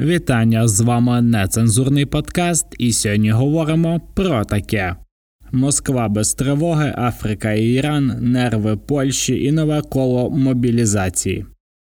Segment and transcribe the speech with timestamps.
[0.00, 4.96] Вітання з вами нецензурний подкаст, і сьогодні говоримо про таке:
[5.52, 11.46] Москва без тривоги, Африка і Іран, нерви Польщі і нове коло мобілізації.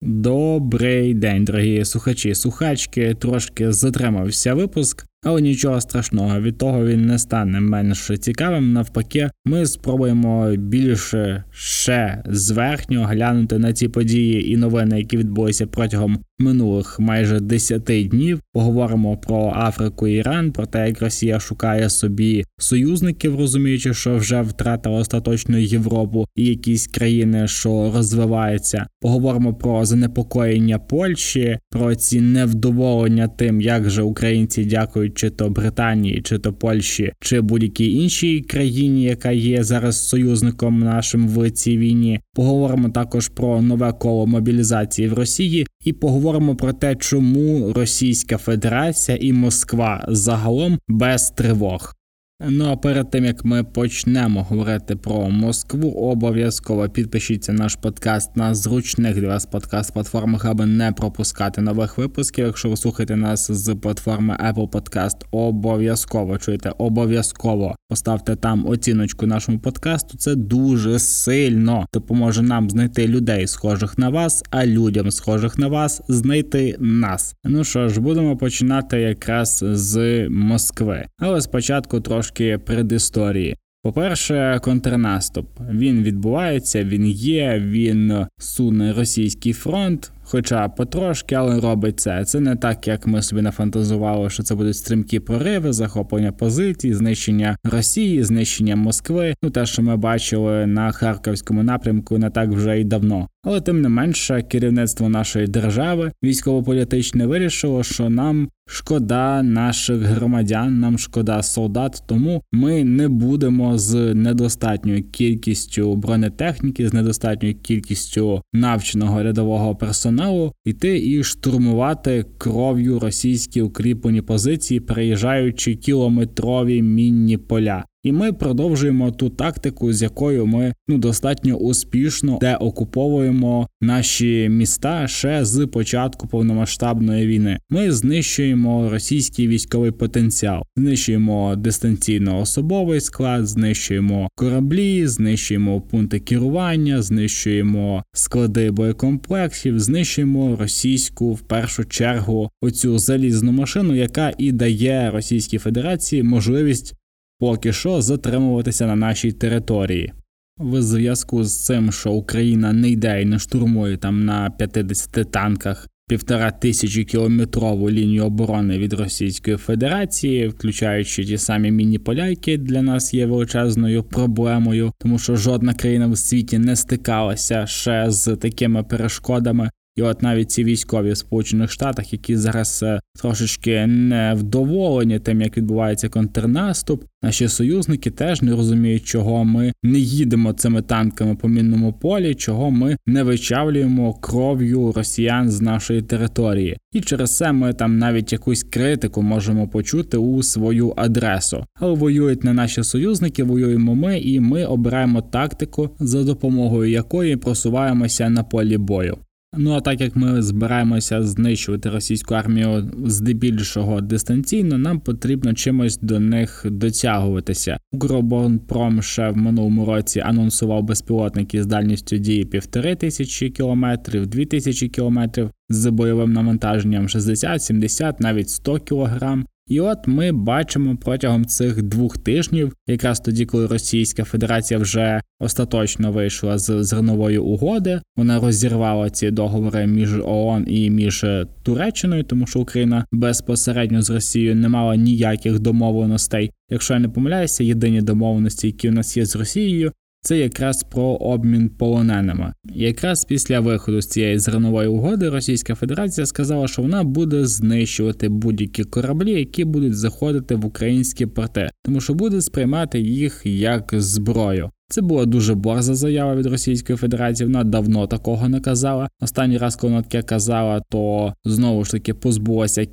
[0.03, 3.15] Добрий день, дорогі слухачі, слухачки.
[3.15, 8.73] Трошки затримався випуск, але нічого страшного, від того він не стане менш цікавим.
[8.73, 16.19] Навпаки, ми спробуємо більше ще зверхньо глянути на ці події і новини, які відбулися протягом
[16.39, 18.41] минулих майже 10 днів.
[18.53, 24.41] Поговоримо про Африку і Іран, про те, як Росія шукає собі союзників, розуміючи, що вже
[24.41, 28.87] втратила остаточно Європу і якісь країни, що розвиваються.
[29.01, 36.23] Поговоримо про занепокоєння Польщі, про ці невдоволення тим, як же українці дякують чи то Британії,
[36.25, 42.21] чи то Польщі, чи будь-якій іншій країні, яка є зараз союзником нашим в цій війні.
[42.35, 49.19] Поговоримо також про нове коло мобілізації в Росії і поговоримо про те, чому Російська Федерація
[49.21, 51.98] і Москва загалом без тривог.
[52.41, 58.55] Ну а перед тим як ми почнемо говорити про Москву, обов'язково підпишіться наш подкаст на
[58.55, 62.47] зручних для вас подкаст-платформах, аби не пропускати нових випусків.
[62.47, 69.59] Якщо ви слухаєте нас з платформи Apple Podcast, обов'язково чуєте, обов'язково поставте там оціночку нашому
[69.59, 70.19] подкасту.
[70.19, 76.03] Це дуже сильно допоможе нам знайти людей, схожих на вас, а людям, схожих на вас,
[76.09, 77.35] знайти нас.
[77.45, 83.57] Ну що ж, будемо починати якраз з Москви, але спочатку трошки трошки предісторії.
[83.83, 90.13] По-перше, контрнаступ він відбувається, він є, він суне російський фронт.
[90.23, 92.25] Хоча потрошки, але робить це.
[92.25, 97.57] Це не так, як ми собі нафантазували, що це будуть стрімкі прориви, захоплення позицій, знищення
[97.65, 99.35] Росії, знищення Москви.
[99.43, 103.29] Ну те, що ми бачили на харківському напрямку, не так вже й давно.
[103.51, 110.99] Але тим не менше, керівництво нашої держави військово-політичне вирішило, що нам шкода наших громадян, нам
[110.99, 119.77] шкода солдат, тому ми не будемо з недостатньою кількістю бронетехніки, з недостатньою кількістю навченого рядового
[119.77, 127.85] персоналу йти і штурмувати кров'ю російські укріплені позиції, переїжджаючи кілометрові мінні поля.
[128.03, 135.45] І ми продовжуємо ту тактику, з якою ми ну достатньо успішно деокуповуємо наші міста ще
[135.45, 137.59] з початку повномасштабної війни.
[137.71, 148.05] Ми знищуємо російський військовий потенціал, знищуємо дистанційно особовий склад, знищуємо кораблі, знищуємо пункти керування, знищуємо
[148.13, 156.23] склади боєкомплексів, знищуємо російську в першу чергу оцю залізну машину, яка і дає Російській Федерації
[156.23, 156.95] можливість
[157.39, 160.13] поки що затримуватися на нашій території.
[160.59, 165.89] В зв'язку з цим, що Україна не йде і не штурмує там на 50 танках
[166.09, 173.15] півтора тисячі кілометрову лінію оборони від Російської Федерації, включаючи ті самі міні-поля, які для нас
[173.15, 179.71] є величезною проблемою, тому що жодна країна в світі не стикалася ще з такими перешкодами.
[179.99, 185.41] І от навіть ці військові в Сполучених Штатах, які зараз е, трошечки не вдоволені тим,
[185.41, 191.49] як відбувається контрнаступ, наші союзники теж не розуміють, чого ми не їдемо цими танками по
[191.49, 197.73] мінному полі, чого ми не вичавлюємо кров'ю росіян з нашої території, і через це ми
[197.73, 201.65] там навіть якусь критику можемо почути у свою адресу.
[201.75, 208.31] Але воюють не наші союзники, воюємо ми, і ми обираємо тактику, за допомогою якої просуваємося
[208.31, 209.19] на полі бою.
[209.57, 216.21] Ну а так як ми збираємося знищувати російську армію здебільшого дистанційно, нам потрібно чимось до
[216.21, 217.79] них дотягуватися.
[217.93, 224.89] Укроборонпром ще в минулому році анонсував безпілотники з дальністю дії півтори тисячі кілометрів, дві тисячі
[224.89, 229.47] кілометрів з бойовим навантаженням 60, 70, навіть 100 кілограм.
[229.69, 236.13] І от ми бачимо протягом цих двох тижнів, якраз тоді, коли Російська Федерація вже остаточно
[236.13, 241.25] вийшла з зернової угоди, вона розірвала ці договори між ООН і між
[241.63, 246.51] Туреччиною, тому що Україна безпосередньо з Росією не мала ніяких домовленостей.
[246.71, 251.03] Якщо я не помиляюся, єдині домовленості, які у нас є з Росією, це якраз про
[251.03, 252.53] обмін полоненими.
[252.65, 258.85] Якраз після виходу з цієї зернової угоди Російська Федерація сказала, що вона буде знищувати будь-які
[258.85, 264.71] кораблі, які будуть заходити в українські порти, тому що буде сприймати їх як зброю.
[264.91, 267.47] Це була дуже борза заява від Російської Федерації.
[267.47, 269.09] Вона давно такого не казала.
[269.21, 272.87] Останній раз, коли вона таке казала, то знову ж таки позбулася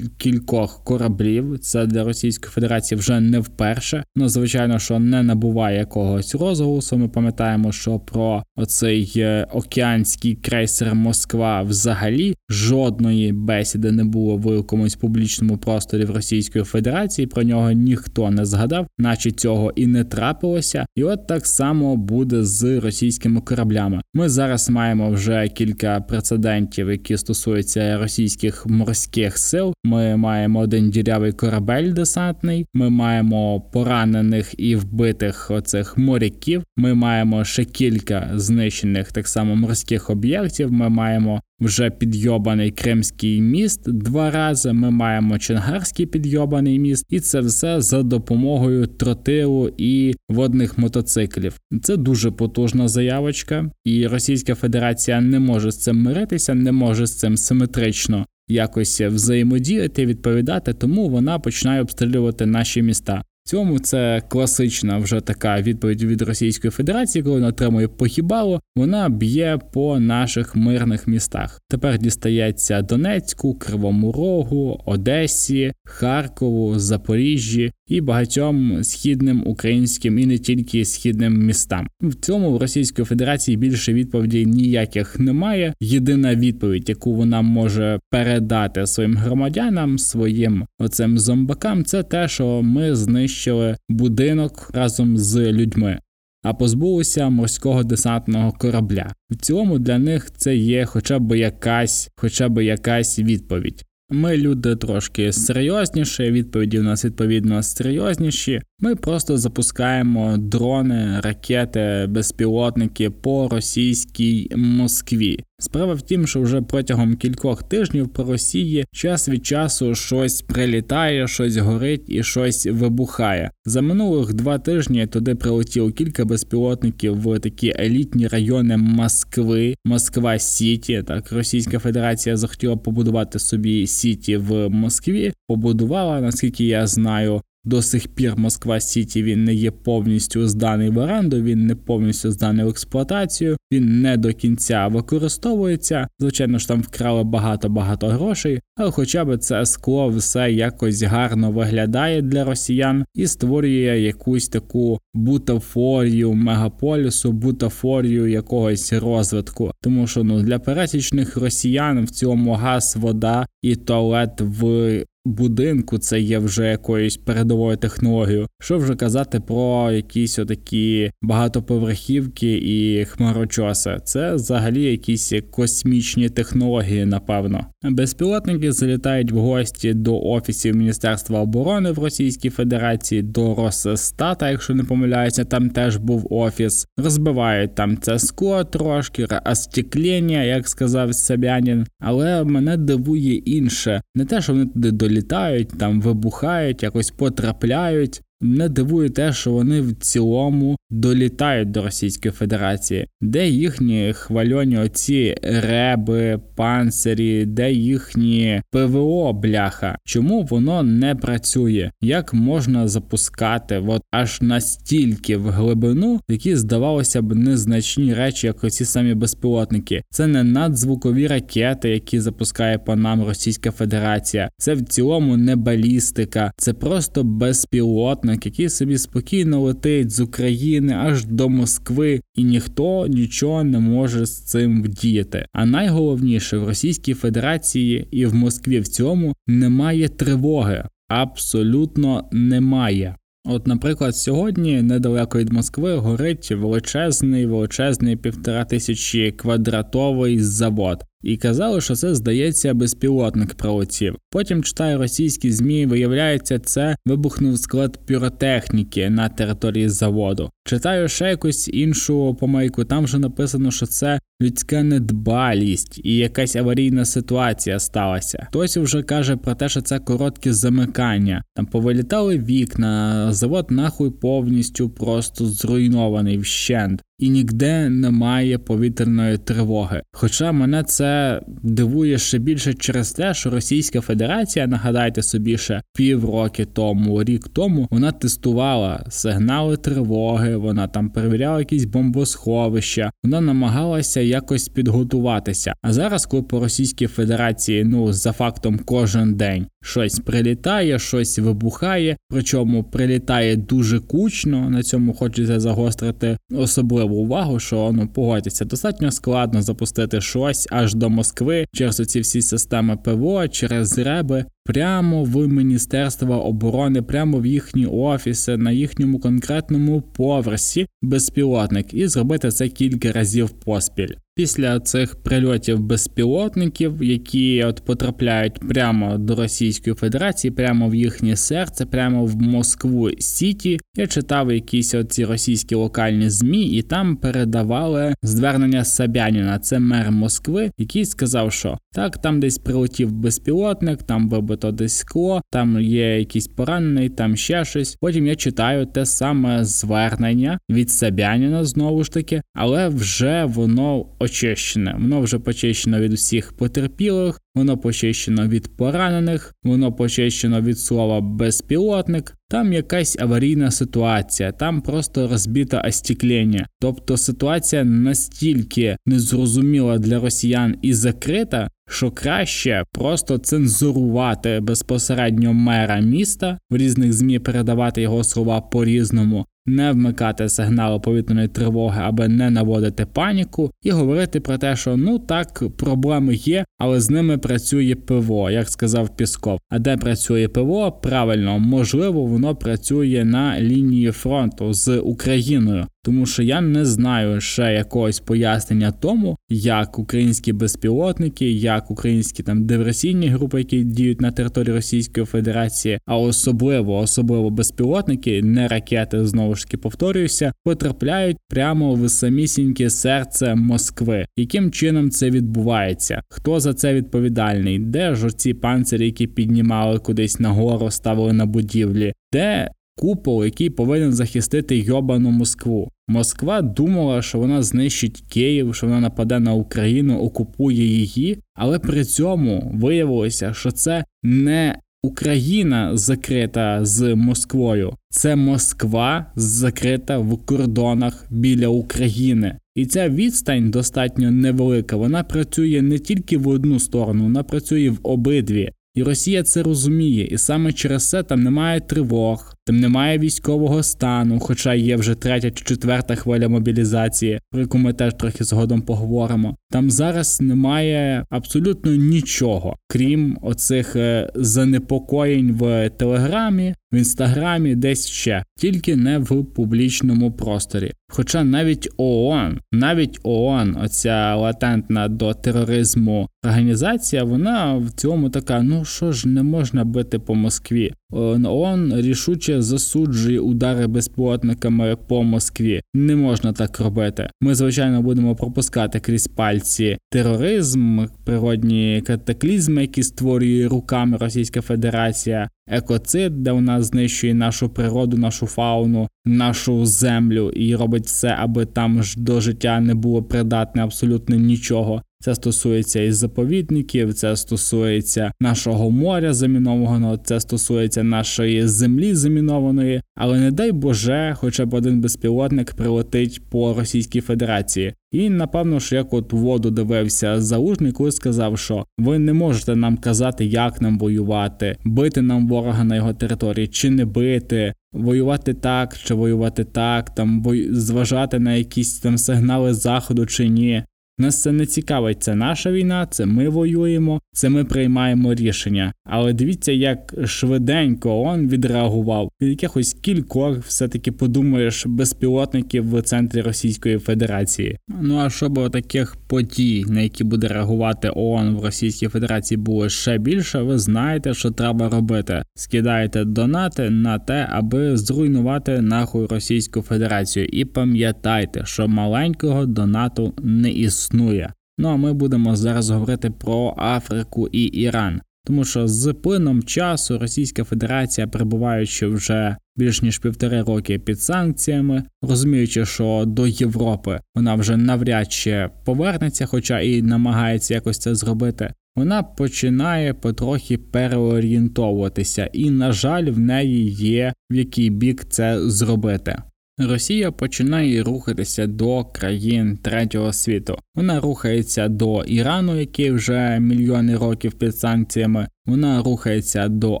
[0.18, 1.58] кількох кораблів.
[1.58, 4.04] Це для Російської Федерації вже не вперше.
[4.16, 6.98] Ну звичайно, що не набуває якогось розголосу.
[6.98, 14.56] Ми пам'ятаємо, що про оцей е, океанський крейсер Москва взагалі жодної бесіди не було в
[14.56, 17.26] якомусь публічному просторі в Російської Федерації.
[17.26, 20.86] Про нього ніхто не згадав, наче цього і не трапилося.
[20.96, 24.00] І от так само буде з російськими кораблями.
[24.14, 29.74] Ми зараз маємо вже кілька прецедентів, які стосуються російських морських сил.
[29.84, 32.66] Ми маємо один дірявий корабель десантний.
[32.74, 36.62] Ми маємо поранених і вбитих оцих моряків.
[36.76, 40.72] Ми маємо ще кілька знищених так само морських об'єктів.
[40.72, 44.72] Ми маємо вже підйобаний Кримський міст два рази.
[44.72, 51.60] Ми маємо Чонгарський підйобаний міст, і це все за допомогою тротилу і водних мотоциклів.
[51.82, 57.18] Це дуже потужна заявочка, і Російська Федерація не може з цим миритися, не може з
[57.18, 58.26] цим симетрично.
[58.48, 66.02] Якось взаємодіяти, відповідати, тому вона починає обстрілювати наші міста цьому це класична вже така відповідь
[66.02, 71.60] від Російської Федерації, коли вона отримує похібало, вона б'є по наших мирних містах.
[71.68, 80.84] Тепер дістається Донецьку, Кривому Рогу, Одесі, Харкову, Запоріжжі і багатьом східним українським і не тільки
[80.84, 81.88] східним містам.
[82.00, 85.74] В цьому в Російської Федерації більше відповідей ніяких немає.
[85.80, 92.96] Єдина відповідь, яку вона може передати своїм громадянам, своїм оцим зомбакам, це те, що ми
[92.96, 95.98] знищили будинок разом з людьми.
[96.42, 99.14] А позбулися морського десантного корабля.
[99.30, 103.85] В цілому для них це є хоча б якась, хоча б якась відповідь.
[104.10, 108.60] Ми люди трошки серйозніші, відповіді у нас відповідно серйозніші.
[108.78, 115.44] Ми просто запускаємо дрони, ракети, безпілотники по російській Москві.
[115.58, 121.28] Справа в тім, що вже протягом кількох тижнів по Росії час від часу щось прилітає,
[121.28, 123.50] щось горить і щось вибухає.
[123.64, 131.02] За минулих два тижні туди прилетіло кілька безпілотників в такі елітні райони Москви, Москва Сіті.
[131.06, 135.32] Так, Російська Федерація захотіла побудувати собі Сіті в Москві.
[135.48, 140.98] Побудувала, наскільки я знаю, до сих пір Москва Сіті він не є повністю зданий в
[140.98, 146.08] оренду, він не повністю зданий в експлуатацію, він не до кінця використовується.
[146.18, 152.22] Звичайно ж там вкрали багато-багато грошей, але хоча б це скло все якось гарно виглядає
[152.22, 159.72] для росіян і створює якусь таку бутафорію мегаполісу, бутафорію якогось розвитку.
[159.82, 166.20] Тому що ну для пересічних росіян в цьому газ, вода і туалет в будинку це
[166.20, 168.46] є вже якоюсь передовою технологією.
[168.60, 173.98] Що вже казати про якісь отакі багатоповерхівки і хмарочоси?
[174.04, 177.66] Це взагалі якісь космічні технології, напевно.
[177.82, 184.84] Безпілотники залітають в гості до офісів Міністерства оборони в Російській Федерації, до Росстата, якщо не
[184.84, 186.86] помиляюся, там теж був офіс.
[186.96, 191.86] Розбивають там це скло трошки, остеклення, як сказав Собянін.
[192.00, 198.22] Але мене дивує інше, не те, що вони туди долітають, там вибухають, якось потрапляють.
[198.40, 205.36] Не дивує те, що вони в цілому долітають до Російської Федерації, де їхні хвальоні оці
[205.42, 209.98] реби, панцирі, де їхні ПВО бляха.
[210.04, 211.90] Чому воно не працює?
[212.00, 218.84] Як можна запускати от аж настільки в глибину, які здавалося б незначні речі, як оці
[218.84, 220.02] самі безпілотники?
[220.10, 224.50] Це не надзвукові ракети, які запускає по нам Російська Федерація.
[224.58, 230.20] Це в цілому не балістика, це просто безпілотник, який собі спокійно летить з.
[230.26, 235.46] України аж до Москви, і ніхто нічого не може з цим вдіяти.
[235.52, 240.84] А найголовніше в Російській Федерації і в Москві в цьому немає тривоги.
[241.08, 243.16] Абсолютно немає.
[243.48, 251.80] От, наприклад, сьогодні недалеко від Москви горить величезний, величезний півтора тисячі квадратовий завод і казали,
[251.80, 254.16] що це здається безпілотник пролетів.
[254.30, 255.86] Потім читаю російські змі.
[255.86, 260.50] Виявляється, це вибухнув склад піротехніки на території заводу.
[260.64, 262.84] Читаю ще якусь іншу помийку.
[262.84, 268.46] Там вже написано, що це людська недбалість і якась аварійна ситуація сталася.
[268.48, 271.42] Хтось вже каже про те, що це коротке замикання.
[271.54, 277.02] Там повилітали вікна, завод нахуй повністю просто зруйнований вщент.
[277.18, 280.02] І ніде немає повітряної тривоги.
[280.12, 286.64] Хоча мене це дивує ще більше через те, що Російська Федерація, нагадайте собі, ще півроки
[286.64, 294.68] тому, рік тому, вона тестувала сигнали тривоги, вона там перевіряла якісь бомбосховища, вона намагалася якось
[294.68, 295.74] підготуватися.
[295.82, 302.16] А зараз, коли по Російській Федерації, ну за фактом, кожен день щось прилітає, щось вибухає,
[302.30, 304.70] причому прилітає дуже кучно.
[304.70, 311.10] На цьому хочеться загострити особливу увагу, що ну погодьтеся, достатньо складно запустити щось аж до
[311.10, 314.44] Москви через оці всі системи ПВО, через реби.
[314.64, 322.50] Прямо в Міністерство оборони, прямо в їхні офіси, на їхньому конкретному поверсі безпілотник, і зробити
[322.50, 324.14] це кілька разів поспіль.
[324.38, 331.86] Після цих прильотів безпілотників, які от потрапляють прямо до Російської Федерації, прямо в їхнє серце,
[331.86, 338.84] прямо в Москву Сіті, я читав якісь оці російські локальні змі, і там передавали звернення
[338.84, 344.96] Сабяніна, це мер Москви, який сказав, що так, там десь прилетів безпілотник, там вибито десь
[344.96, 347.96] скло, там є якийсь поранений, там ще щось.
[348.00, 354.96] Потім я читаю те саме звернення від Сабяніна знову ж таки, але вже воно очищене.
[355.00, 362.34] Воно вже почищено від усіх потерпілих, воно почищено від поранених, воно почищено від слова безпілотник.
[362.48, 366.66] Там якась аварійна ситуація, там просто розбите остеклення.
[366.80, 376.58] Тобто ситуація настільки незрозуміла для росіян і закрита, що краще просто цензурувати безпосередньо мера міста
[376.70, 382.50] в різних змі передавати його слова по різному, не вмикати сигнали повітряної тривоги, аби не
[382.50, 387.94] наводити паніку, і говорити про те, що ну так проблеми є, але з ними працює
[387.94, 389.60] ПВО, як сказав Пісков.
[389.68, 390.92] А де працює ПВО?
[390.92, 397.62] Правильно, можливо, воно працює на лінії фронту з Україною тому що я не знаю ще
[397.62, 404.74] якогось пояснення тому, як українські безпілотники, як українські там диверсійні групи, які діють на території
[404.74, 412.08] Російської Федерації, а особливо особливо безпілотники, не ракети знову ж таки повторююся, потрапляють прямо в
[412.08, 414.26] самісіньке серце Москви.
[414.36, 416.22] Яким чином це відбувається?
[416.28, 417.78] Хто за це відповідальний?
[417.78, 422.12] Де ж ці панцирі, які піднімали кудись нагору, ставили на будівлі?
[422.32, 425.90] Де купол, який повинен захистити йобану Москву.
[426.08, 432.04] Москва думала, що вона знищить Київ, що вона нападе на Україну, окупує її, але при
[432.04, 441.68] цьому виявилося, що це не Україна закрита з Москвою, це Москва закрита в кордонах біля
[441.68, 442.58] України.
[442.74, 444.96] І ця відстань достатньо невелика.
[444.96, 448.72] Вона працює не тільки в одну сторону, вона працює в обидві.
[448.94, 454.40] І Росія це розуміє, і саме через це там немає тривог, там немає військового стану,
[454.40, 459.56] хоча є вже третя чи четверта хвиля мобілізації, про яку ми теж трохи згодом поговоримо.
[459.70, 468.44] Там зараз немає абсолютно нічого, крім оцих е, занепокоєнь в телеграмі, в інстаграмі, десь ще,
[468.56, 470.92] тільки не в публічному просторі.
[471.08, 478.84] Хоча навіть ООН, навіть ООН, оця латентна до тероризму організація, вона в цьому така: ну
[478.84, 480.92] що ж, не можна бити по Москві.
[481.12, 485.80] ООН рішуче засуджує удари безпілотниками по Москві.
[485.94, 487.30] Не можна так робити.
[487.40, 496.42] Ми, звичайно, будемо пропускати крізь пальці тероризм, природні катаклізми, які створює руками Російська Федерація, екоцид,
[496.42, 502.20] де вона знищує нашу природу, нашу фауну, нашу землю і робить все, аби там ж
[502.20, 505.02] до життя не було придатне абсолютно нічого.
[505.20, 513.02] Це стосується і заповідників, це стосується нашого моря замінованого, це стосується нашої землі замінованої.
[513.14, 517.94] Але не дай Боже, хоча б один безпілотник прилетить по Російській Федерації.
[518.16, 522.96] І напевно ж, як от воду дивився залужний, коли сказав, що ви не можете нам
[522.96, 527.74] казати, як нам воювати, бити нам ворога на його території, чи не бити.
[527.92, 533.82] Воювати так, чи воювати так, там зважати на якісь там сигнали заходу чи ні.
[534.18, 538.92] Нас це не цікавить, це наша війна, це ми воюємо, це ми приймаємо рішення.
[539.04, 542.30] Але дивіться, як швиденько он відреагував.
[542.40, 547.78] Від якихось кількох все-таки подумаєш безпілотників в центрі Російської Федерації.
[548.02, 553.18] Ну а щоб таких подій, на які буде реагувати ООН в Російській Федерації, було ще
[553.18, 555.42] більше, ви знаєте, що треба робити.
[555.54, 560.46] Скидаєте донати на те, аби зруйнувати нахуй Російську Федерацію.
[560.46, 564.52] І пам'ятайте, що маленького донату не існує існує.
[564.78, 568.20] Ну а ми будемо зараз говорити про Африку і Іран.
[568.46, 575.02] тому що з плином часу Російська Федерація, перебуваючи вже більш ніж півтори роки під санкціями,
[575.22, 581.72] розуміючи, що до Європи вона вже навряд чи повернеться, хоча і намагається якось це зробити.
[581.96, 589.36] Вона починає потрохи переорієнтовуватися, і, на жаль, в неї є в який бік це зробити.
[589.78, 593.78] Росія починає рухатися до країн третього світу.
[593.94, 598.48] Вона рухається до Ірану, який вже мільйони років під санкціями.
[598.66, 600.00] Вона рухається до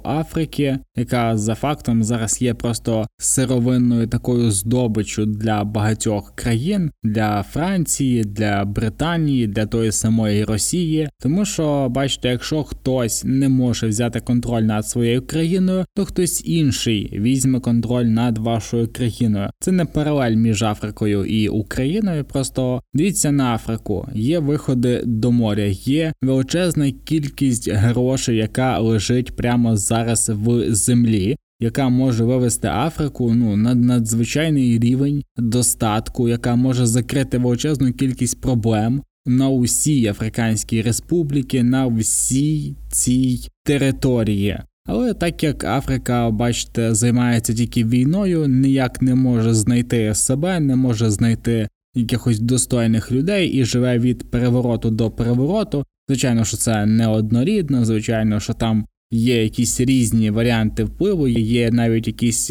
[0.04, 8.24] Африки, яка за фактом зараз є просто сировинною такою здобиччю для багатьох країн, для Франції,
[8.24, 11.08] для Британії, для тої самої Росії.
[11.20, 17.18] Тому що, бачите, якщо хтось не може взяти контроль над своєю країною, то хтось інший
[17.20, 19.50] візьме контроль над вашою країною.
[19.60, 22.24] Це не паралель між Африкою і Україною.
[22.24, 24.08] Просто дивіться на Африку.
[24.14, 31.36] Є виходи до моря, є величезна кількість грошей, яка лежить прямо зараз в землі.
[31.60, 39.02] Яка може вивести Африку ну на надзвичайний рівень достатку, яка може закрити величезну кількість проблем
[39.26, 44.58] на усій Африканській республіки, на всій цій території.
[44.86, 51.10] Але так як Африка, бачите, займається тільки війною, ніяк не може знайти себе, не може
[51.10, 55.84] знайти якихось достойних людей і живе від перевороту до перевороту.
[56.08, 62.50] Звичайно, що це неоднорідно, звичайно, що там є якісь різні варіанти впливу, є навіть якісь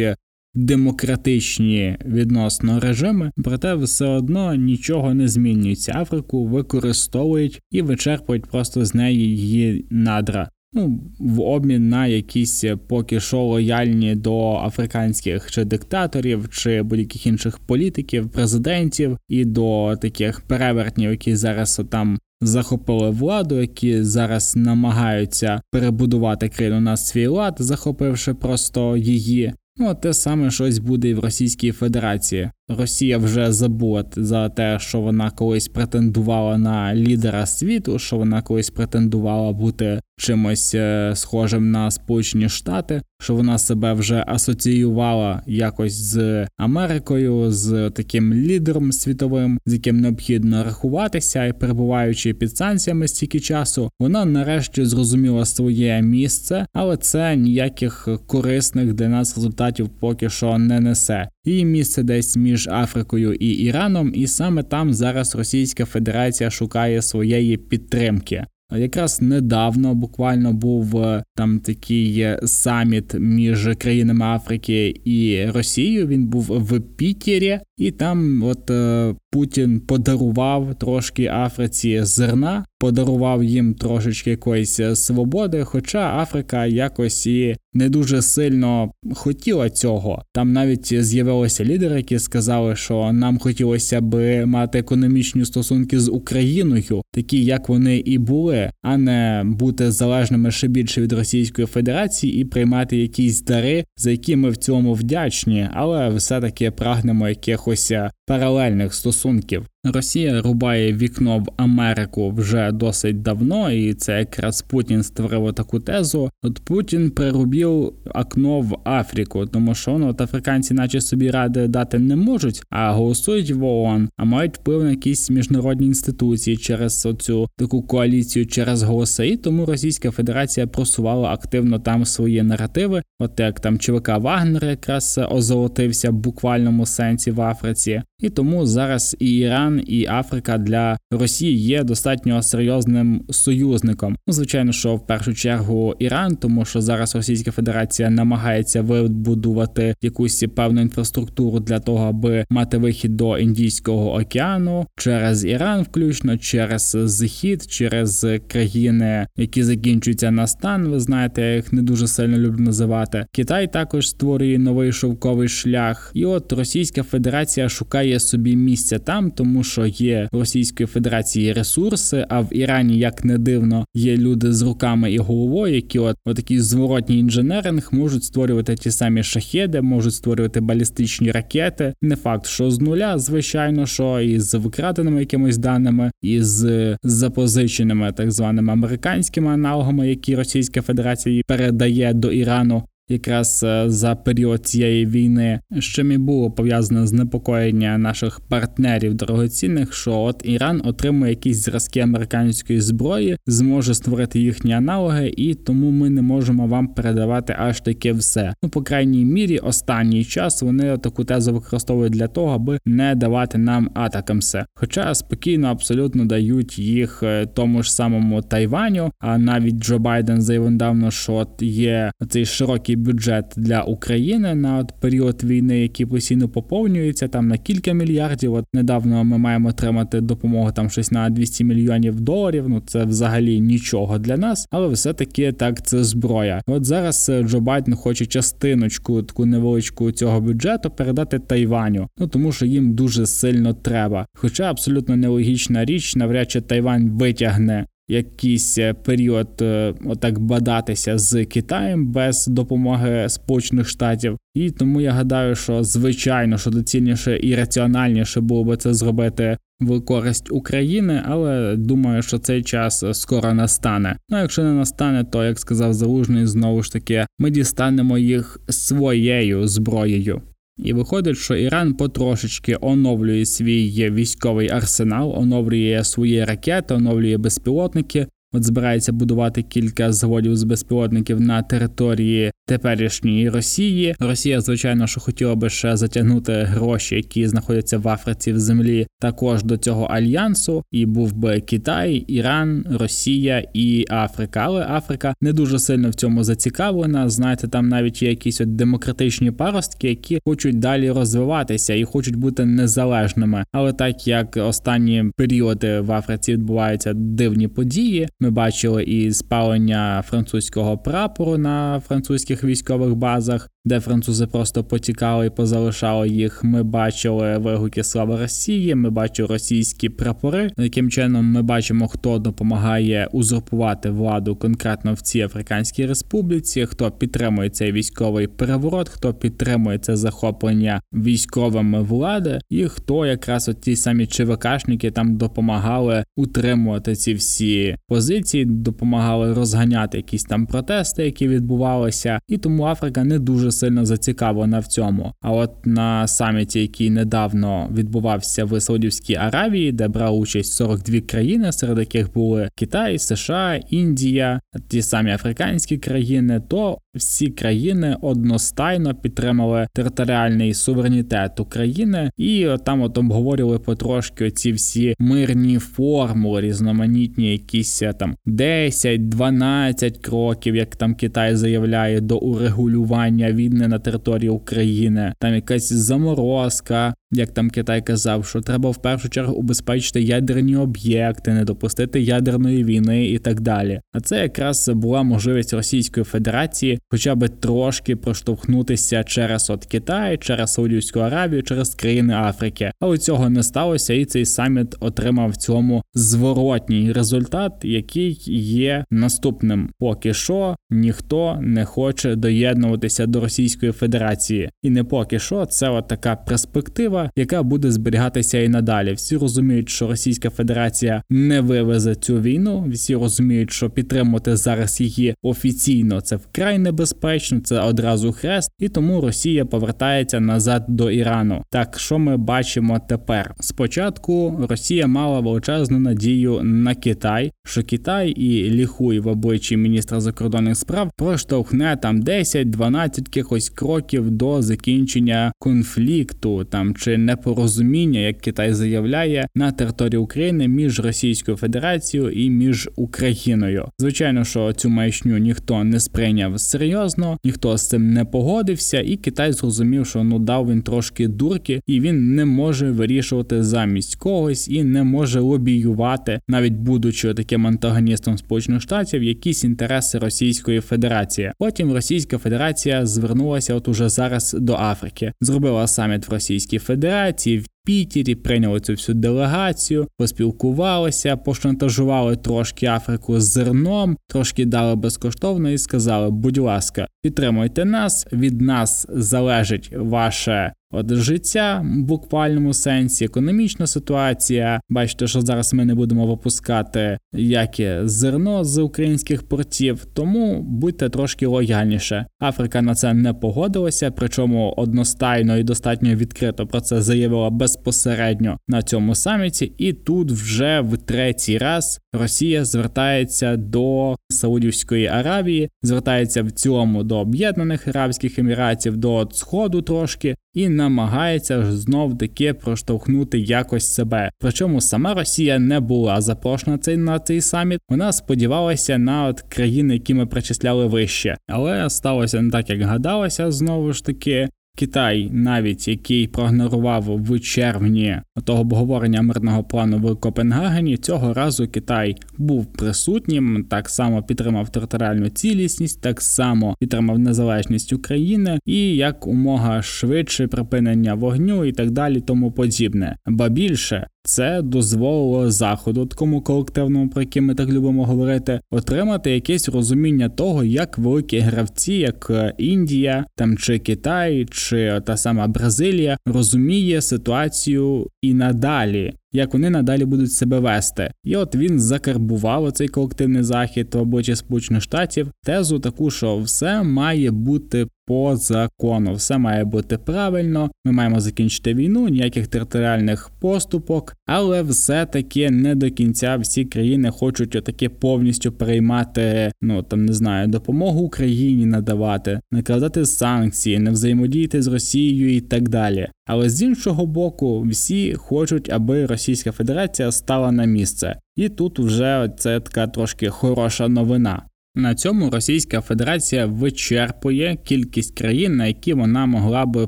[0.54, 5.92] демократичні відносно режими, проте все одно нічого не змінюється.
[5.96, 12.76] Африку використовують і вичерпують просто з неї її надра ну, в обмін на якісь е,
[12.76, 20.42] поки що лояльні до африканських чи диктаторів, чи будь-яких інших політиків, президентів і до таких
[20.42, 22.18] перевертнів, які зараз там.
[22.42, 29.54] Захопили владу, які зараз намагаються перебудувати країну на свій лад, захопивши просто її.
[29.77, 32.51] Ну, те саме щось буде і в Російській Федерації.
[32.68, 38.70] Росія вже забула за те, що вона колись претендувала на лідера світу, що вона колись
[38.70, 46.48] претендувала бути чимось е, схожим на Сполучені Штати, що вона себе вже асоціювала якось з
[46.58, 53.90] Америкою, з таким лідером світовим, з яким необхідно рахуватися, і перебуваючи під санкціями стільки часу,
[54.00, 60.80] вона нарешті зрозуміла своє місце, але це ніяких корисних для нас результатів поки що не
[60.80, 61.30] несе.
[61.46, 67.58] Її місце десь між Африкою і Іраном, і саме там зараз Російська Федерація шукає своєї
[67.58, 68.46] підтримки.
[68.72, 76.08] Якраз недавно буквально був е, там такий е, саміт між країнами Африки і Росією.
[76.08, 83.74] Він був в Пітері, і там, от е, Путін подарував трошки Африці зерна, подарував їм
[83.74, 85.64] трошечки якоїсь свободи.
[85.64, 90.24] Хоча Африка якось і не дуже сильно хотіла цього.
[90.34, 97.02] Там навіть з'явилися лідери, які сказали, що нам хотілося би мати економічні стосунки з Україною,
[97.12, 102.46] такі як вони і були, а не бути залежними ще більше від Російської Федерації і
[102.46, 107.92] приймати якісь дари, за які ми в цьому вдячні, але все таки прагнемо якихось
[108.28, 109.66] паралельних стосунків стосунків.
[109.94, 116.30] Росія рубає вікно в Америку вже досить давно, і це якраз Путін створив таку тезу.
[116.44, 122.00] От Путін прирубів окно в Африку, тому що ну, от африканці, наче собі ради дати
[122.00, 127.50] не можуть, а голосують в ООН, а мають вплив на якісь міжнародні інституції через оцю
[127.58, 129.28] таку коаліцію через голоси.
[129.28, 133.02] І тому Російська Федерація просувала активно там свої наративи.
[133.20, 139.16] От як там ЧВК Вагнер якраз озолотився в буквальному сенсі в Африці, і тому зараз
[139.20, 139.75] і Іран.
[139.75, 144.18] Іран і Африка для Росії є достатньо серйозним союзником.
[144.27, 150.46] Ну, звичайно, що в першу чергу Іран, тому що зараз Російська Федерація намагається вибудувати якусь
[150.55, 157.66] певну інфраструктуру для того, аби мати вихід до Індійського океану через Іран, включно через Захід,
[157.70, 160.88] через країни, які закінчуються на стан.
[160.88, 163.25] Ви знаєте, я їх не дуже сильно люблю називати.
[163.31, 169.64] Китай також створює новий шовковий шлях, і от Російська Федерація шукає собі місця там, тому
[169.66, 174.62] що є в Російської Федерації ресурси, а в Ірані, як не дивно, є люди з
[174.62, 180.62] руками і головою, які от такий зворотній інженеринг можуть створювати ті самі шахеди, можуть створювати
[180.62, 181.94] балістичні ракети.
[182.01, 188.12] Не факт, що з нуля, звичайно, що і з викраденими якимись даними, і з запозиченими
[188.12, 192.84] так званими американськими аналогами, які Російська Федерація передає до Ірану.
[193.09, 199.13] Якраз е, за період цієї війни, з чим і було пов'язане з непокоєння наших партнерів
[199.13, 205.91] дорогоцінних, що от Іран отримує якісь зразки американської зброї, зможе створити їхні аналоги, і тому
[205.91, 208.53] ми не можемо вам передавати аж таке все.
[208.63, 213.57] Ну, по крайній мірі, останній час вони таку тезу використовують для того, аби не давати
[213.57, 214.65] нам атакамсе.
[214.75, 219.11] Хоча спокійно абсолютно дають їх е, тому ж самому Тайваню.
[219.20, 224.77] А навіть Джо Байден заявив недавно, що от є цей широкий бюджет для України на
[224.77, 228.53] от період війни, який постійно поповнюється там на кілька мільярдів.
[228.53, 232.70] От недавно ми маємо отримати допомогу там щось на 200 мільйонів доларів.
[232.70, 236.62] Ну це взагалі нічого для нас, але все таки так це зброя.
[236.68, 242.08] От зараз е, Джо Байден хоче частиночку таку невеличку цього бюджету передати Тайваню.
[242.20, 244.25] Ну тому що їм дуже сильно треба.
[244.34, 247.86] Хоча абсолютно нелогічна річ, навряд чи Тайвань витягне.
[248.07, 255.11] Якийсь е, період е, отак бадатися з Китаєм без допомоги Сполучених Штатів, і тому я
[255.11, 261.75] гадаю, що звичайно що доцільніше і раціональніше було би це зробити в користь України, але
[261.75, 264.18] думаю, що цей час скоро настане.
[264.29, 269.68] Ну якщо не настане, то як сказав Залужний, знову ж таки ми дістанемо їх своєю
[269.68, 270.41] зброєю.
[270.77, 278.27] І виходить, що Іран потрошечки оновлює свій військовий арсенал, оновлює свої ракети, оновлює безпілотники.
[278.55, 284.15] От збирається будувати кілька заводів з безпілотників на території теперішньої Росії.
[284.20, 289.63] Росія, звичайно, що хотіла би ще затягнути гроші, які знаходяться в Африці в землі, також
[289.63, 290.83] до цього альянсу.
[290.91, 294.59] І був би Китай, Іран, Росія і Африка.
[294.65, 297.29] Але Африка не дуже сильно в цьому зацікавлена.
[297.29, 302.65] Знаєте, там навіть є якісь от демократичні паростки, які хочуть далі розвиватися і хочуть бути
[302.65, 303.65] незалежними.
[303.72, 310.98] Але так як останні періоди в Африці відбуваються дивні події, ми бачили і спалення французького
[310.98, 316.64] прапору на французьких військових базах де французи просто потікали і позалишали їх.
[316.64, 318.96] Ми бачили вигуки слава Росії.
[318.96, 320.72] Ми бачили російські прапори.
[320.77, 327.70] Яким чином ми бачимо, хто допомагає узурпувати владу конкретно в цій Африканській Республіці, хто підтримує
[327.70, 334.27] цей військовий переворот, хто підтримує це захоплення військовими влади, і хто якраз от ті самі
[334.27, 338.35] ЧВКшники там допомагали утримувати ці всі позиції,
[338.66, 344.88] допомагали розганяти якісь там протести, які відбувалися, і тому Африка не дуже сильно зацікавлена в
[344.88, 345.34] цьому.
[345.42, 351.72] А от на саміті, який недавно відбувався в Саудівській Аравії, де брали участь 42 країни,
[351.72, 359.88] серед яких були Китай, США, Індія, ті самі африканські країни, то всі країни одностайно підтримали
[359.94, 368.14] територіальний суверенітет України, і там от обговорювали потрошки ці всі мирні формули, різноманітні, якісь е,
[368.25, 375.94] там 10-12 кроків, як там Китай заявляє, до урегулювання війни на території України, там якась
[375.94, 382.22] заморозка, як там Китай казав, що треба в першу чергу убезпечити ядерні об'єкти, не допустити
[382.22, 384.02] ядерної війни і так далі.
[384.14, 390.74] А це якраз була можливість Російської Федерації, хоча б трошки проштовхнутися через от Китай, через
[390.74, 392.92] Саудівську Аравію, через країни Африки.
[393.00, 399.90] Але цього не сталося, і цей саміт отримав в цьому зворотній результат, який є наступним.
[400.00, 406.08] Поки що ніхто не хоче доєднуватися до Російської Федерації, і не поки що це от
[406.08, 409.14] така перспектива яка буде зберігатися і надалі.
[409.14, 412.88] Всі розуміють, що Російська Федерація не вивезе цю війну.
[412.92, 419.22] Всі розуміють, що підтримувати зараз її офіційно це вкрай небезпечно, це одразу хрест, і тому
[419.22, 421.64] Росія повертається назад до Ірану.
[421.70, 423.55] Так що ми бачимо тепер?
[423.59, 430.77] Спочатку Росія мала величезну надію на Китай, що Китай і ліхуй в обличчі міністра закордонних
[430.77, 439.48] справ проштовхне там 10-12 якихось кроків до закінчення конфлікту там чи непорозуміння, як Китай заявляє,
[439.55, 443.85] на території України між Російською Федерацією і між Україною.
[444.00, 449.51] Звичайно, що цю маячню ніхто не сприйняв серйозно, ніхто з цим не погодився, і Китай
[449.53, 454.83] зрозумів, що ну дав він трошки дурки, і він не може вирішувати замість когось і
[454.83, 461.51] не може лобіювати, навіть будучи таким антагоністом Сполучених Штатів, якісь інтереси Російської Федерації.
[461.59, 466.95] Потім Російська Федерація звернулася, от уже зараз до Африки, зробила саміт в Російській Федерації.
[466.96, 475.78] Федерації Пітері, прийняли цю всю делегацію, поспілкувалися, пошантажували трошки Африку зерном, трошки дали безкоштовно і
[475.78, 483.88] сказали: будь ласка, підтримуйте нас, від нас залежить ваше От життя в буквальному сенсі, економічна
[483.88, 484.82] ситуація.
[484.90, 491.48] Бачите, що зараз ми не будемо випускати яке зерно з українських портів, тому будьте трошки
[491.48, 492.26] лояльніше.
[492.42, 498.81] Африка на це не погодилася, причому одностайно і достатньо відкрито про це заявила безпосередньо на
[498.81, 499.74] цьому саміті.
[499.77, 507.18] І тут вже в третій раз Росія звертається до Саудівської Аравії, звертається в цілому до
[507.18, 514.31] Об'єднаних Арабських Еміратів, до Сходу трошки і намагається знов таки проштовхнути якось себе.
[514.40, 517.79] Причому сама Росія не була запрошена цей на цей саміт.
[517.90, 523.51] Вона сподівалася на от країни, які ми причисляли вище, але сталося не так, як гадалося
[523.51, 524.50] знову ж таки.
[524.75, 532.16] Китай, навіть який проігнорував в червні того обговорення мирного плану в Копенгагені, цього разу Китай
[532.38, 539.81] був присутнім, так само підтримав територіальну цілісність, так само підтримав незалежність України і як умога
[539.81, 543.18] швидше припинення вогню і так далі, тому подібне.
[543.25, 549.70] Ба більше це дозволило заходу, такому колективному, про який ми так любимо говорити, отримати якесь
[549.70, 556.18] розуміння того, як великі гравці, як е, Індія, там чи Китай, чи та сама Бразилія
[556.25, 561.12] розуміє ситуацію і надалі як вони надалі будуть себе вести.
[561.24, 567.32] І от він закарбував оцей колективний захід обличчя Сполучених Штатів тезу таку, що все має
[567.32, 570.72] бути по закону, все має бути правильно.
[570.86, 577.56] Ми маємо закінчити війну, ніяких територіальних поступок, але все-таки не до кінця всі країни хочуть
[577.56, 584.68] отаке повністю переймати, ну там не знаю, допомогу Україні надавати, накладати санкції, не взаємодіяти з
[584.68, 586.08] Росією і так далі.
[586.25, 592.31] Але з іншого боку, всі хочуть, аби Російська Федерація стала на місце, і тут вже
[592.38, 594.44] це така трошки хороша новина.
[594.77, 599.88] На цьому Російська Федерація вичерпує кількість країн, на які вона могла би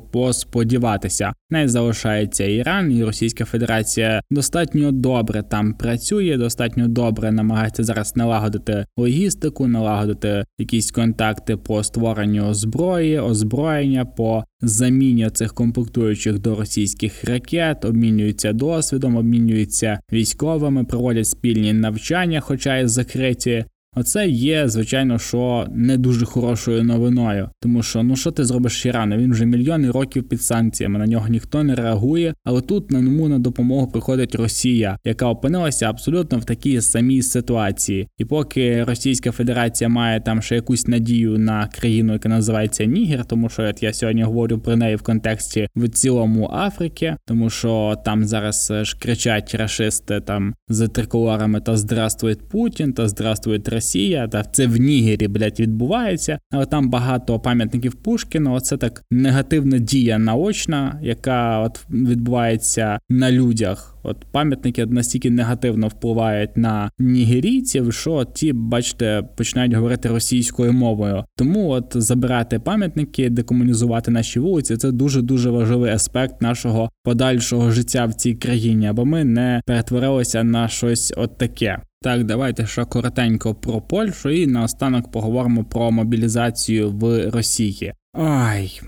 [0.00, 1.32] посподіватися.
[1.50, 8.86] Не залишається Іран, і Російська Федерація достатньо добре там працює, достатньо добре намагається зараз налагодити
[8.96, 17.84] логістику, налагодити якісь контакти по створенню зброї, озброєння, по заміні цих комплектуючих до російських ракет,
[17.84, 23.64] обмінюються досвідом, обмінюються військовими, проводять спільні навчання, хоча й закриті.
[24.00, 29.16] Оце є, звичайно, що не дуже хорошою новиною, тому що ну що ти зробиш Ірана?
[29.16, 32.34] Він вже мільйони років під санкціями, на нього ніхто не реагує.
[32.44, 38.08] Але тут на ньому на допомогу приходить Росія, яка опинилася абсолютно в такій самій ситуації.
[38.18, 43.48] І поки Російська Федерація має там ще якусь надію на країну, яка називається Нігер, тому
[43.48, 48.72] що я сьогодні говорю про неї в контексті в цілому Африки, тому що там зараз
[48.82, 53.87] ж кричать рашисти там з триколорами та здравствует Путін, та здравствует Росія.
[53.88, 56.38] Росія, та це в Нігері, блядь, відбувається.
[56.52, 58.52] Але там багато пам'ятників Пушкіна.
[58.52, 63.98] Оце так негативна дія наочна, яка от відбувається на людях.
[64.02, 71.24] От пам'ятники настільки негативно впливають на нігерійців, що ті, бачите, починають говорити російською мовою.
[71.36, 78.06] Тому от забирати пам'ятники, декомунізувати наші вулиці це дуже дуже важливий аспект нашого подальшого життя
[78.06, 81.78] в цій країні, аби ми не перетворилися на щось от таке.
[82.02, 87.92] Так, давайте ще коротенько про Польщу і наостанок поговоримо про мобілізацію в Росії.
[88.12, 88.80] Ай.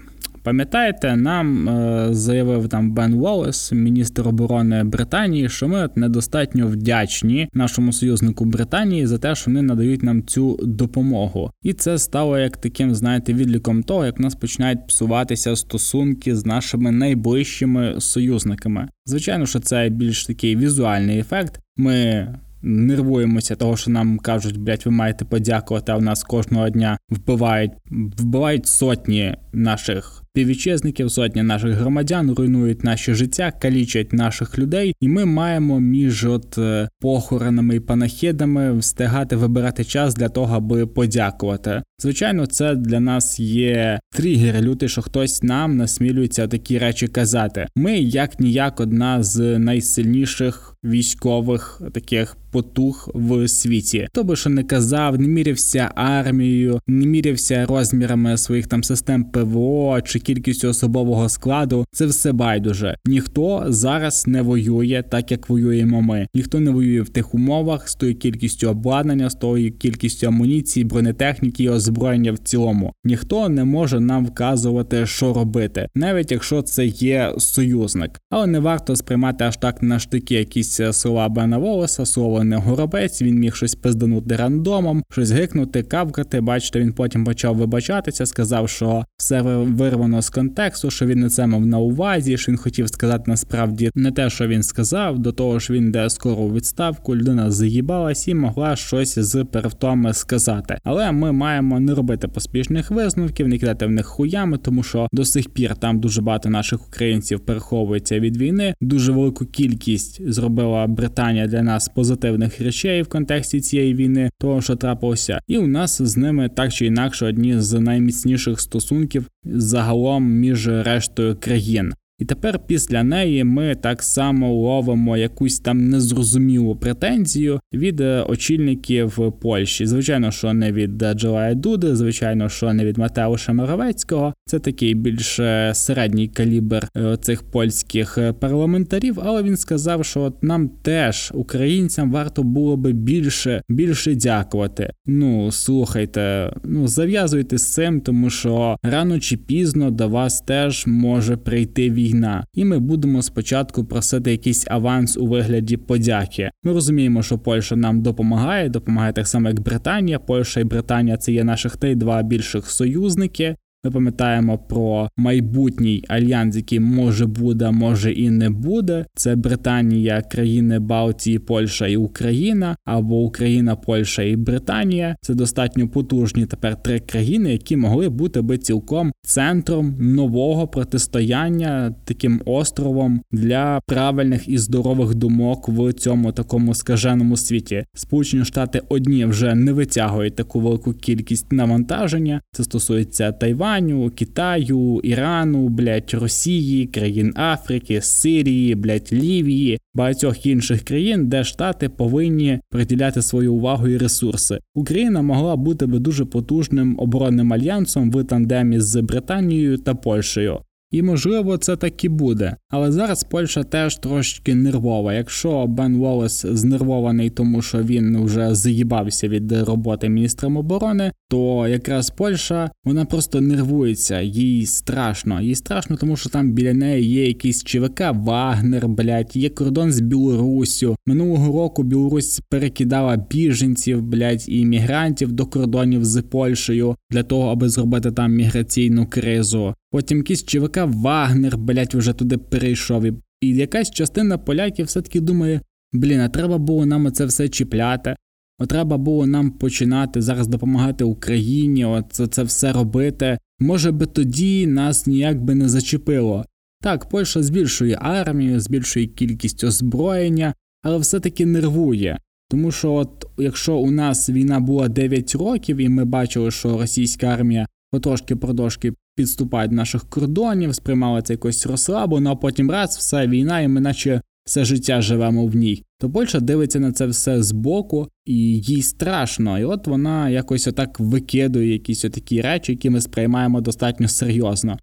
[0.42, 7.48] Пам'ятаєте, нам е, заявив там Бен Волес, міністр оборони Британії, що ми от недостатньо вдячні
[7.52, 12.56] нашому союзнику Британії за те, що вони надають нам цю допомогу, і це стало як
[12.56, 18.88] таким, знаєте, відліком того, як в нас починають псуватися стосунки з нашими найближчими союзниками.
[19.06, 21.60] Звичайно, що це більш такий візуальний ефект.
[21.76, 22.26] Ми
[22.62, 25.92] нервуємося, того що нам кажуть, блядь, ви маєте подякувати.
[25.92, 33.14] А в нас кожного дня вбивають вбивають сотні наших співвітчизників, сотні наших громадян руйнують наші
[33.14, 39.84] життя, калічать наших людей, і ми маємо між от е, похоронами і панахідами встигати вибирати
[39.84, 41.82] час для того, аби подякувати.
[42.02, 47.66] Звичайно, це для нас є тригер, лютий, що хтось нам насмілюється такі речі казати.
[47.76, 54.06] Ми як ніяк одна з найсильніших військових таких потух в світі.
[54.10, 60.00] Хто би що не казав, не мірявся армією, не мірявся розмірами своїх там систем ПВО
[60.00, 61.84] чи кількістю особового складу.
[61.92, 62.96] Це все байдуже.
[63.06, 66.26] Ніхто зараз не воює так, як воюємо ми.
[66.34, 71.70] Ніхто не воює в тих умовах з тою кількістю обладнання, з тою кількістю амуніції, бронетехніки,
[71.70, 72.92] озброєння озброєння в цілому.
[73.04, 78.20] Ніхто не може нам вказувати, що робити, навіть якщо це є союзник.
[78.30, 83.22] Але не варто сприймати аж так на штики якісь слова Бена Волоса, слово не горобець.
[83.22, 86.40] Він міг щось пизданути рандомом, щось гикнути, кавкати.
[86.40, 91.46] Бачите, він потім почав вибачатися, сказав, що все вирвано з контексту, що він не це
[91.46, 95.58] мав на увазі, що він хотів сказати насправді не те, що він сказав, до того
[95.58, 100.78] ж він йде скоро у відставку, людина заїбалась і могла щось з перевтоми сказати.
[100.84, 105.24] Але ми маємо не робити поспішних висновків, не кидати в них хуями, тому що до
[105.24, 108.74] сих пір там дуже багато наших українців переховується від війни.
[108.80, 114.76] Дуже велику кількість зробила Британія для нас позитивних речей в контексті цієї війни, того що
[114.76, 120.68] трапилося, і у нас з ними так чи інакше одні з найміцніших стосунків загалом між
[120.68, 121.92] рештою країн.
[122.20, 129.32] І тепер після неї ми так само ловимо якусь там незрозумілу претензію від е, очільників
[129.40, 129.86] Польщі.
[129.86, 134.34] Звичайно, що не від Джолая Дуди, звичайно, що не від Матеуша Моровецького.
[134.46, 139.18] Це такий більш е, середній калібр е, цих польських парламентарів.
[139.22, 144.92] Але він сказав, що от нам теж українцям варто було би більше більше дякувати.
[145.06, 151.36] Ну слухайте, ну зав'язуйте з цим, тому що рано чи пізно до вас теж може
[151.36, 156.50] прийти війна війна, і ми будемо спочатку просити якийсь аванс у вигляді подяки.
[156.62, 160.18] Ми розуміємо, що Польща нам допомагає, допомагає так само, як Британія.
[160.18, 163.56] Польща і Британія це є наших три два більших союзники.
[163.84, 169.06] Ми пам'ятаємо про майбутній альянс, який може буде, може і не буде.
[169.14, 175.16] Це Британія, країни Балтії, Польща і Україна, або Україна, Польща і Британія.
[175.22, 182.42] Це достатньо потужні тепер три країни, які могли бути би цілком центром нового протистояння, таким
[182.46, 187.84] островом для правильних і здорових думок в цьому такому скаженому світі.
[187.94, 192.40] Сполучені Штати одні вже не витягують таку велику кількість навантаження.
[192.52, 193.69] Це стосується Тайваню.
[193.70, 201.88] Тайваню, Китаю, Ірану, блять, Росії, країн Африки, Сирії, блять, Лівії, багатьох інших країн, де штати
[201.88, 204.58] повинні приділяти свою увагу і ресурси.
[204.74, 210.58] Україна могла бути би дуже потужним оборонним альянсом в тандемі з Британією та Польщею.
[210.90, 212.56] І можливо це так і буде.
[212.70, 215.14] Але зараз Польща теж трошки нервова.
[215.14, 222.10] Якщо Бен Волес знервований, тому що він вже заїбався від роботи міністром оборони, то якраз
[222.10, 225.40] Польща вона просто нервується, їй страшно.
[225.40, 230.00] Їй страшно, тому що там біля неї є якийсь ЧВК Вагнер, блять, є кордон з
[230.00, 230.96] Білоруссю.
[231.06, 237.68] Минулого року Білорусь перекидала біженців, блять, і іммігрантів до кордонів з Польщею для того, аби
[237.68, 239.74] зробити там міграційну кризу.
[239.90, 243.04] Потім якийсь ЧВК Вагнер, блять, вже туди перейшов.
[243.40, 245.60] І, якась частина поляків все-таки думає:
[245.92, 248.16] блін, а треба було нам це все чіпляти.
[248.58, 253.38] От треба було нам починати зараз допомагати Україні, от це, це все робити.
[253.58, 256.44] Може би тоді нас ніяк би не зачепило.
[256.82, 262.18] Так, Польща збільшує армію, збільшує кількість озброєння, але все-таки нервує.
[262.50, 267.26] Тому що, от якщо у нас війна була 9 років, і ми бачили, що російська
[267.26, 273.26] армія потрошки продовжки підступає до наших кордонів, сприймали це якось розслаблено, а потім раз, все
[273.26, 275.84] війна, і ми наче все життя живемо в ній.
[275.98, 279.58] То Польща дивиться на це все збоку, і їй страшно.
[279.58, 284.78] І от вона якось отак викидує якісь отакі речі, які ми сприймаємо достатньо серйозно.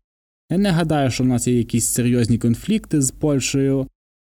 [0.51, 3.87] Я не гадаю, що в нас є якісь серйозні конфлікти з Польщею.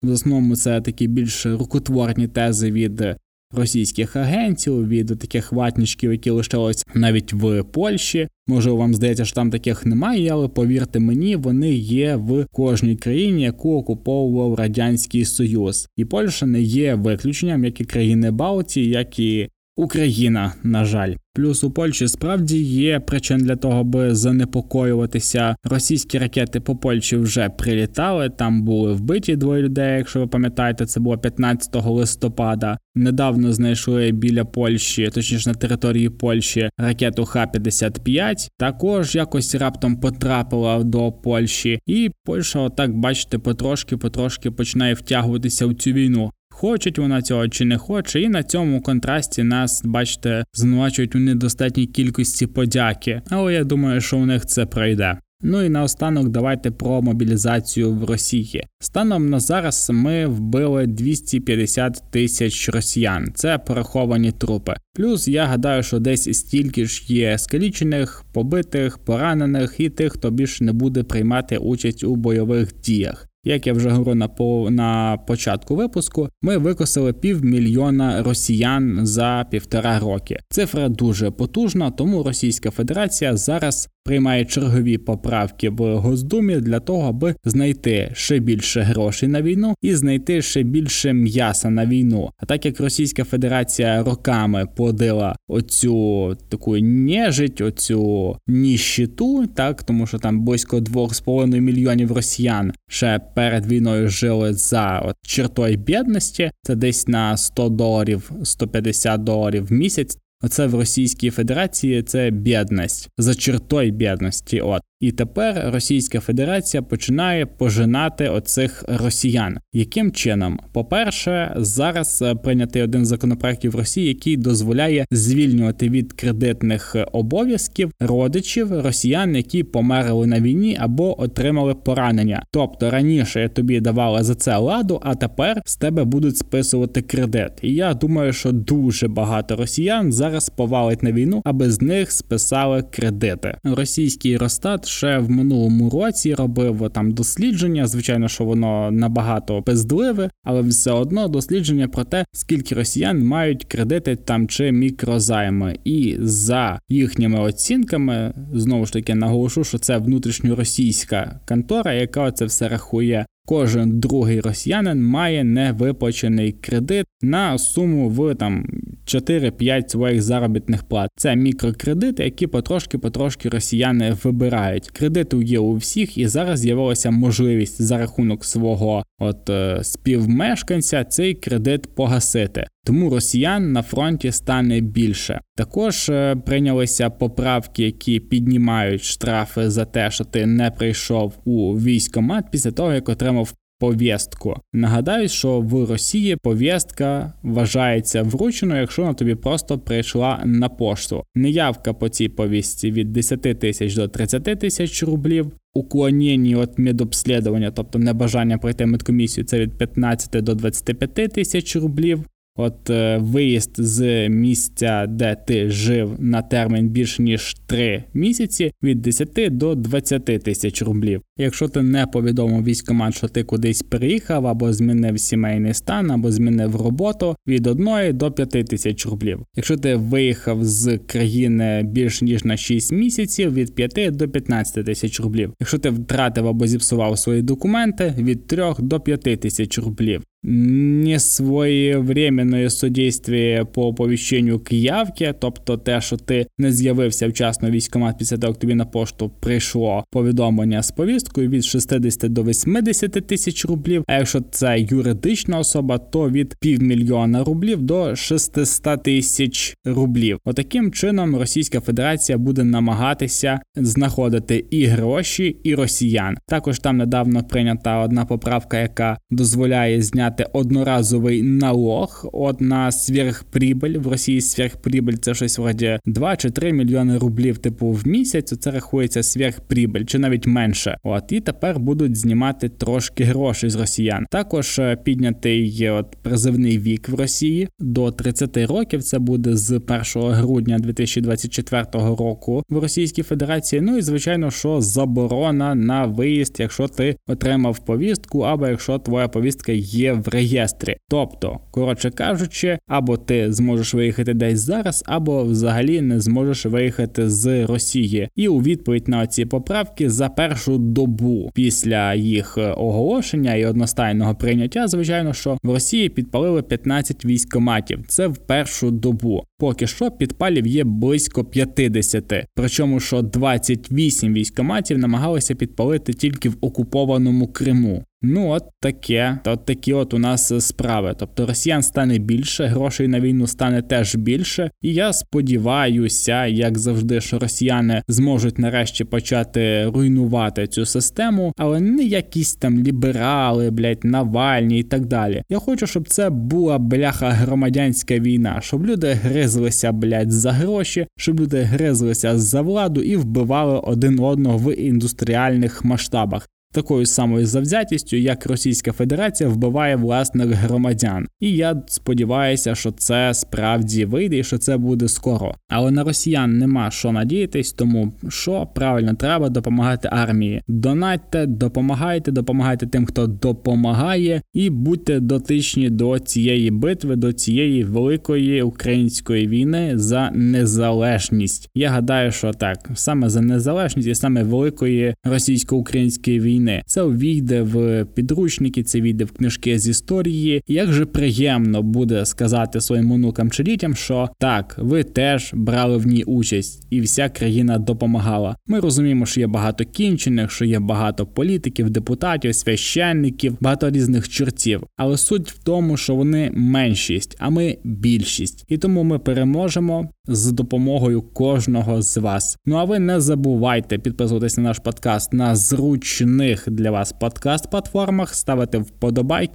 [0.02, 3.04] В основному це такі більш рукотворні тези від
[3.52, 8.28] російських агентів, від таких ватнічків, які лишились навіть в Польщі.
[8.46, 13.42] Може, вам здається, що там таких немає, але повірте мені, вони є в кожній країні,
[13.42, 19.48] яку окуповував радянський союз, і Польща не є виключенням, як і країни Балтії, як і
[19.76, 21.14] Україна, на жаль.
[21.34, 25.56] Плюс у Польщі справді є причин для того, аби занепокоюватися.
[25.64, 28.30] Російські ракети по Польщі вже прилітали.
[28.30, 29.98] Там були вбиті двоє людей.
[29.98, 32.78] Якщо ви пам'ятаєте, це було 15 листопада.
[32.94, 38.48] Недавно знайшли біля Польщі, точніше на території Польщі, ракету Х-55.
[38.58, 45.90] Також якось раптом потрапила до Польщі, і Польща, отак бачите, потрошки-потрошки починає втягуватися в цю
[45.92, 46.30] війну.
[46.62, 51.86] Хочуть вона цього чи не хоче, і на цьому контрасті нас, бачите, звинувачують у недостатній
[51.86, 53.22] кількості подяки.
[53.30, 55.18] Але я думаю, що у них це пройде.
[55.40, 58.64] Ну і наостанок давайте про мобілізацію в Росії.
[58.80, 63.32] Станом на зараз ми вбили 250 тисяч росіян.
[63.34, 64.74] Це пораховані трупи.
[64.94, 70.64] Плюс я гадаю, що десь стільки ж є скалічених, побитих, поранених і тих, хто більше
[70.64, 73.28] не буде приймати участь у бойових діях.
[73.44, 79.98] Як я вже говорю на по на початку випуску, ми викосили півмільйона росіян за півтора
[79.98, 80.38] роки.
[80.48, 87.34] Цифра дуже потужна, тому Російська Федерація зараз приймає чергові поправки в Госдумі для того, аби
[87.44, 92.30] знайти ще більше грошей на війну і знайти ще більше м'яса на війну.
[92.36, 100.18] А так як Російська Федерація роками подила оцю таку нежить, оцю ніщиту, так тому що
[100.18, 106.50] там близько 2,5 мільйонів росіян ще перед війною жили за от чертою бідності.
[106.62, 110.18] Це десь на 100 доларів, 150 доларів в місяць.
[110.42, 114.60] Оце в Російській Федерації це бідність за чертою бідності.
[114.60, 119.58] От і тепер Російська Федерація починає пожинати оцих росіян.
[119.72, 120.58] Яким чином?
[120.72, 128.80] По-перше, зараз е, прийнятий один з законопроектів Росії, який дозволяє звільнювати від кредитних обов'язків родичів
[128.80, 132.42] росіян, які померли на війні або отримали поранення.
[132.50, 137.52] Тобто раніше тобі давала за це ладу, а тепер з тебе будуть списувати кредит.
[137.62, 142.84] І я думаю, що дуже багато росіян зараз повалить на війну, аби з них списали
[142.90, 143.56] кредити.
[143.64, 147.86] Російський Ростат ще в минулому році робив там дослідження.
[147.86, 154.16] Звичайно, що воно набагато пиздливе, але все одно дослідження про те, скільки росіян мають кредити
[154.16, 161.92] там чи мікрозайми, і за їхніми оцінками знову ж таки наголошу, що це внутрішньоросійська контора,
[161.92, 163.26] яка це все рахує.
[163.46, 168.66] Кожен другий росіянин має невиплачений кредит на суму в там
[169.14, 171.10] 4-5 своїх заробітних плат.
[171.16, 174.90] Це мікрокредити, які потрошки-потрошки росіяни вибирають.
[174.90, 181.34] Кредити є у всіх, і зараз з'явилася можливість за рахунок свого от е, співмешканця цей
[181.34, 182.66] кредит погасити.
[182.84, 185.40] Тому росіян на фронті стане більше.
[185.56, 192.44] Також е, прийнялися поправки, які піднімають штрафи за те, що ти не прийшов у військомат
[192.50, 194.56] після того, як отримав повістку.
[194.72, 201.24] Нагадаю, що в Росії повістка вважається врученою, якщо вона тобі просто прийшла на пошту.
[201.34, 205.52] Неявка по цій повістці від 10 тисяч до 30 тисяч рублів.
[205.74, 212.24] Уклонені від медобслідування, тобто небажання пройти медкомісію, це від 15 до 25 тисяч рублів.
[212.56, 219.02] От е, виїзд з місця, де ти жив на термін більш ніж 3 місяці, від
[219.02, 221.22] 10 до 20 тисяч рублів.
[221.38, 226.76] Якщо ти не повідомив військомат, що ти кудись приїхав або змінив сімейний стан, або змінив
[226.76, 229.40] роботу від 1 до 5 тисяч рублів.
[229.56, 235.20] Якщо ти виїхав з країни більш ніж на 6 місяців, від 5 до 15 тисяч
[235.20, 235.52] рублів.
[235.60, 243.64] Якщо ти втратив або зіпсував свої документи, від 3 до 5 тисяч рублів несвоєвременне судействие
[243.64, 248.58] по оповіщенню к явці, тобто те, що ти не з'явився вчасно військомат після того, як
[248.58, 254.04] тобі на пошту прийшло повідомлення з повісткою від 60 до 80 тисяч рублів.
[254.06, 260.38] А якщо це юридична особа, то від півмільйона рублів до 600 тисяч рублів.
[260.44, 266.36] Отаким чином Російська Федерація буде намагатися знаходити і гроші, і росіян.
[266.46, 273.99] Також там недавно прийнята одна поправка, яка дозволяє зняти зняти одноразовий налог от на сверхприбыль.
[273.99, 278.59] В Росії сверхприбыль це щось вроді 2 чи 3 мільйони рублів, типу в місяць.
[278.59, 280.97] Це рахується сверхприбыль, чи навіть менше.
[281.03, 284.25] От і тепер будуть знімати трошки грошей з росіян.
[284.31, 289.03] Також е, піднятий от призивний вік в Росії до 30 років.
[289.03, 289.71] Це буде з
[290.15, 293.81] 1 грудня 2024 року в Російській Федерації.
[293.81, 299.71] Ну і звичайно, що заборона на виїзд, якщо ти отримав повістку, або якщо твоя повістка
[299.71, 300.96] є в реєстрі.
[301.08, 307.66] Тобто, коротше кажучи, або ти зможеш виїхати десь зараз, або взагалі не зможеш виїхати з
[307.66, 308.28] Росії.
[308.36, 314.88] І у відповідь на ці поправки за першу добу після їх оголошення і одностайного прийняття,
[314.88, 318.04] звичайно, що в Росії підпалили 15 військоматів.
[318.08, 319.44] Це в першу добу.
[319.58, 322.32] Поки що підпалів є близько 50.
[322.54, 328.04] Причому що 28 військоматів намагалися підпалити тільки в окупованому Криму.
[328.24, 331.14] Ну, от таке, от такі от у нас справи.
[331.18, 334.70] Тобто росіян стане більше, грошей на війну стане теж більше.
[334.82, 342.02] І я сподіваюся, як завжди, що росіяни зможуть нарешті почати руйнувати цю систему, але не
[342.02, 345.42] якісь там ліберали, блять, Навальні і так далі.
[345.48, 351.40] Я хочу, щоб це була бляха громадянська війна, щоб люди гризлися, блять, за гроші, щоб
[351.40, 356.48] люди гризлися за владу і вбивали один одного в індустріальних масштабах.
[356.72, 361.26] Такою самою завзятістю, як Російська Федерація вбиває власних громадян.
[361.40, 365.54] І я сподіваюся, що це справді вийде і що це буде скоро.
[365.68, 370.62] Але на росіян нема що надіятись, тому що правильно треба допомагати армії.
[370.68, 378.62] Донатьте, допомагайте, допомагайте тим, хто допомагає, і будьте дотичні до цієї битви, до цієї великої
[378.62, 381.68] української війни за незалежність.
[381.74, 386.82] Я гадаю, що так саме за незалежність і саме великої російсько-української війни.
[386.86, 390.62] Це увійде в підручники, це війде в книжки з історії.
[390.68, 396.06] Як же приємно буде сказати своїм онукам чи дітям, що так, ви теж брали в
[396.06, 398.56] ній участь, і вся країна допомагала.
[398.66, 404.82] Ми розуміємо, що є багато кінчених, що є багато політиків, депутатів, священників, багато різних чортів.
[404.96, 410.52] Але суть в тому, що вони меншість, а ми більшість, і тому ми переможемо з
[410.52, 412.58] допомогою кожного з вас.
[412.66, 418.78] Ну а ви не забувайте підписуватись на наш подкаст на зручних для вас подкаст-платформах, ставити
[418.78, 419.54] вподобайки